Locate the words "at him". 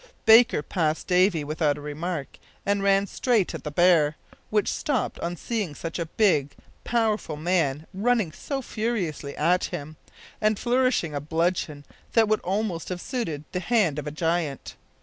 9.37-9.97